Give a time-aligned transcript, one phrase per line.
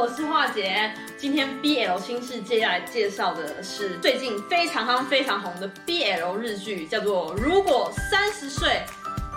[0.00, 0.94] 我是华姐。
[1.16, 8.80] 今天 BL 新世界要来介绍的是最近非常夯、非常红的 BL 日剧，叫做《如果三十岁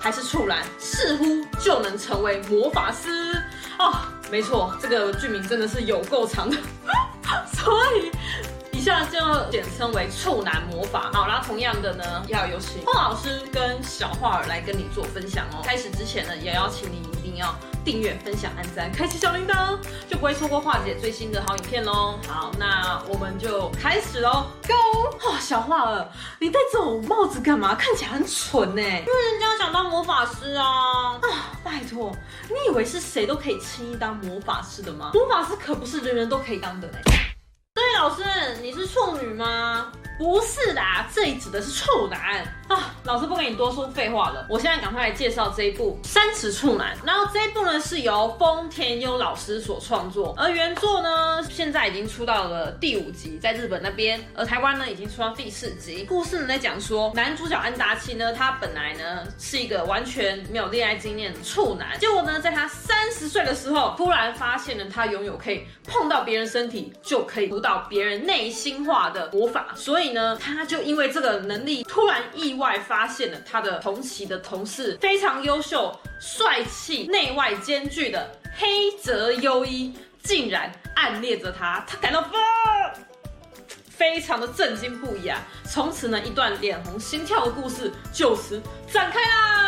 [0.00, 3.32] 还是处男，似乎就能成为魔法师》
[3.80, 3.98] 哦。
[4.30, 6.56] 没错，这个剧名真的是有够长的，
[7.52, 8.12] 所以。
[8.70, 9.18] 以下就
[9.50, 11.10] 简称为处男魔法。
[11.12, 15.62] 好，啦同样的呢，要有请樺老师跟小樺儿来跟你做分享哦。
[15.64, 17.00] 开始之前呢，也要请你
[17.34, 17.52] 定要
[17.84, 19.76] 订阅、分享、按赞、开启小铃铛，
[20.08, 22.16] 就不会错过樺姐最新的好影片喽。
[22.28, 24.72] 好，那我们就开始喽，Go！
[25.28, 27.74] 哦，小樺儿，你戴这种帽子干嘛？
[27.74, 28.80] 看起来很蠢呢。
[28.80, 31.14] 因为人家想当魔法师啊。
[31.14, 32.12] 啊，拜托，
[32.48, 35.10] 你以为是谁都可以轻易当魔法师的吗？
[35.12, 36.98] 魔法师可不是人人都可以当的嘞。
[37.74, 38.22] 对，老师，
[38.62, 39.90] 你是处女吗？
[40.16, 40.80] 不是的，
[41.12, 42.94] 这里指的是处男啊！
[43.02, 46.96] 老师不跟你多说废话了，我现在赶快来介绍这一部《三尺处男》。
[47.04, 56.04] 然后这一部呢是由丰田优老师所创作，而原作呢现在已经出到了第五集，在日本那边，而台湾呢已经出到第四集。
[56.04, 70.03] 故事呢在讲说，男主角安达七呢，他本来呢是一个完全没有恋爱经验的处男，结果呢在他三十岁的时候，突然发现了他拥有可以碰到别人身体就可以读到别人内心话的魔法，所以。
[70.04, 82.22] 所以呢，他就因为这个能力，突然意外发现了他的同期的同事非常优秀、帅气、内外兼具的黑泽优一，竟然暗恋着他，他感到
[83.88, 85.40] 非常的震惊不已啊！
[85.64, 88.60] 从此呢，一段脸红心跳的故事就此
[88.92, 89.63] 展开啦。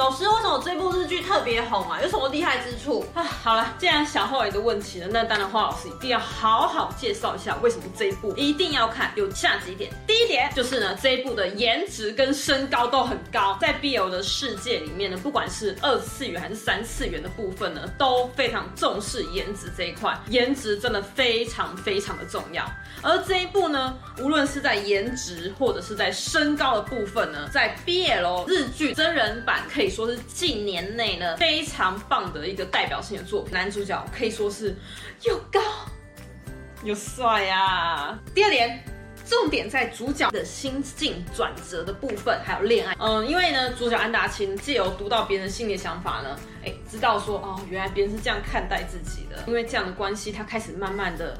[0.00, 2.00] 老师，为什么这部日剧特别红啊？
[2.00, 3.22] 有什么厉害之处啊？
[3.22, 9.12] 好了，既然小樺有个问题了，那当然花老师一定要好好介绍一下为什么这一部一定要看。
[9.16, 22.64] 有下几点，第一点就是呢，这一部的颜值跟身高都很高，在 BL 的世界里面呢，不管是二次元还是三次元的部分呢，都非常重视颜值这一块，颜值真的非常非常的重要。
[23.02, 29.89] 而这一部呢，无论是在颜值或者是在身高的部分呢，在 BL 日剧真人版可以。
[29.90, 34.76] 说是近年内呢非常棒的一个代表性的作品，男主角可以说是
[35.22, 35.60] 又高
[36.84, 38.18] 又帅呀。
[38.34, 38.82] 第二点，
[39.28, 42.96] 重点在主角的心境转折的部分，还有恋爱。
[42.98, 49.44] 嗯，因为呢，主角安达清借由读到别人心里的想法呢，哎，知道说哦，原来别人是这样看待自己的。
[49.46, 51.36] 因为这样的关系，他开始慢慢的。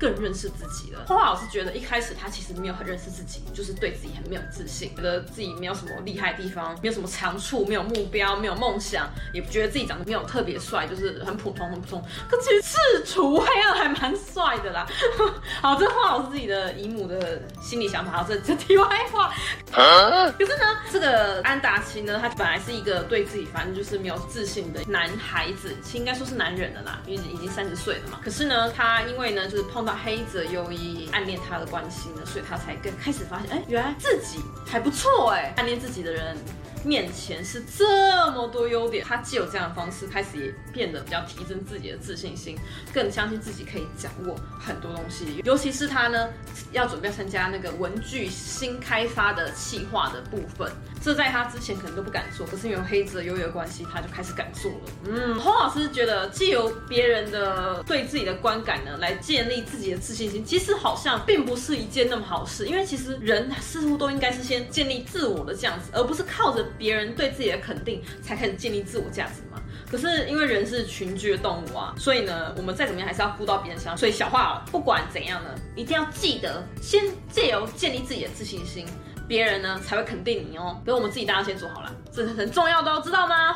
[0.00, 1.04] 更认识自己了。
[1.06, 12.02] 樺老师觉得一开始他其实没有很认识自己，就是对自己很没有自信，觉得自己没有什么厉害的地方，没有什么长处，没有目标，没有梦想，也觉得自己长得没有特别帅，就是很普通很普通。
[12.28, 14.86] 可其实赤楚黑二还蛮帅的啦。
[15.60, 19.32] 好，这花老师自己的姨母的心理想法，好，这这题外话。
[19.70, 28.20] 可是呢，这个安达奇呢，他本来是一个对自己反正就是没有自信的男孩子，其实应该说是男人的啦，因为已经三十岁了嘛。
[28.24, 36.36] 可是呢，他因为呢，就是碰到黑泽优一暗恋他的关系呢，所以他才更开始发现，哎，原来自己还不错哎，暗恋自己的人
[36.84, 39.04] 面前是这么多优点。
[39.04, 42.58] 他既有这样的方式，开始也变得比较提升自己的自信心，
[42.92, 45.40] 更相信自己可以掌握很多东西。
[45.44, 46.28] 尤其是他呢，
[46.72, 50.70] 要准备参加那个文具新开发的企划的部分，
[51.02, 54.78] 这在他之前可能都不敢做，可是因为黑泽优越关系，他就开始敢做了。
[55.06, 69.60] 嗯，洪老师觉得，借由别人的对自己的观感呢，来建立自己的自信心，其实好像并不是一件那么好事，因为其实人似乎都应该是先建立自我的这样子，而不是靠着别人对自己的肯定才开始建立自我价值嘛。
[69.90, 73.96] 可是因为人是群居的动物啊，所以呢，我们再怎么样还是要顾到别人想。
[73.96, 78.86] 所以小话，不管怎样呢，一定要记得先借由建立自己的自信心。
[79.26, 83.49] 别人呢才会肯定你哦，比如我们自己大家先做好了，这是很重要的哦，知道吗？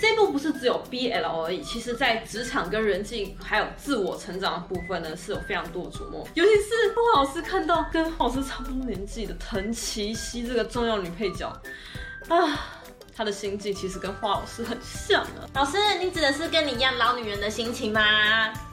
[0.00, 6.26] 这部不是只有 BL 而已，其实在职场跟人际还有自我成长的部分呢，是有非常多的琢磨。
[6.34, 11.48] 尤其是孟老师看到跟老师差不多年纪的藤崎希这个重要女配角，
[12.28, 12.80] 啊，
[13.18, 15.42] 她的心计其实跟花老师很像啊。
[15.52, 18.00] 老师，你指的是跟你一样老女人的心情吗？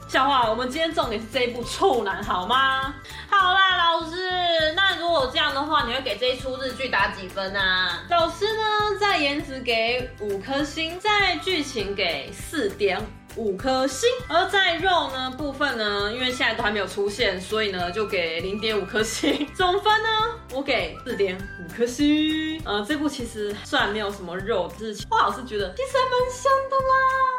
[0.06, 2.94] 小樺，我们今天重点是这一部处男，好吗？
[3.28, 4.72] 好啦，老师。
[4.76, 8.04] 那如果这样的话，你会给这一出日剧打几分啊？
[8.08, 13.04] 老师呢，在颜值给五颗星，在剧情给四点
[13.36, 19.46] 五颗星，而在肉呢部分呢，因为现在都还没有出现，所以呢就给零点五颗星。
[19.54, 20.08] 总分呢，
[20.52, 22.60] 我给四点五颗星。
[22.64, 26.94] 呃，这部其实虽然没有什么肉，只是樺老师觉得其实还蛮香的啦，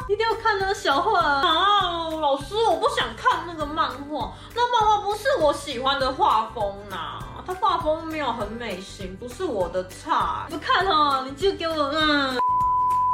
[0.07, 1.15] 一定要看呢，小樺。
[1.15, 10.13] 啊，老师，我不想看那个漫画，那漫画不是我喜欢的画风呐、啊，它画风没有很美型，不是我的菜。
[10.49, 12.37] 不看哦，你就给我嗯。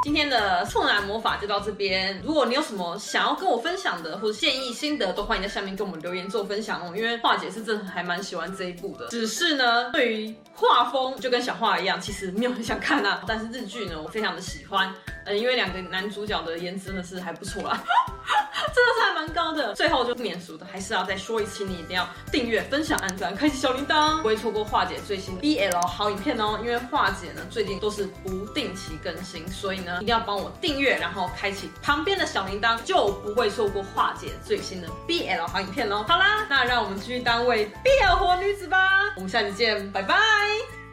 [0.04, 2.20] 今天的处男魔法就到这边。
[2.22, 6.92] 如果你有什么想要跟我分享的，或者建议心得，都欢迎在下面跟我们留言做分享哦。
[6.94, 13.22] 因为画姐是真的还蛮喜欢这一部的，只是呢，对于画风就跟小画一样，其实没有很想看啊。
[13.26, 17.82] 但是日剧呢，我非常的喜欢，呃，因为两个男主角的颜值真的是还不错啦。
[18.72, 19.74] 真的是还蛮高的。
[19.74, 26.58] 最后就不免俗的，还是要再说一次，你一定要订阅、分享、按赞、开启小铃铛，不会错过化姐最新的 BL 好影片哦。
[26.62, 36.04] 因为化姐呢最近都是不定期更新，所以呢一定要帮我订阅，然后开启旁边的小铃铛，就不会错过化姐最新的 BL 好影片哦。
[36.08, 38.78] 好啦，那让我们继续当位 BL 活女子吧。
[39.16, 40.83] 我们下期见，拜拜。